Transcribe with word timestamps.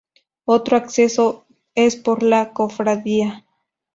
Otro 0.45 0.77
acceso 0.77 1.45
es 1.75 1.95
por 1.95 2.23
la 2.23 2.53
Cofradía. 2.53 3.45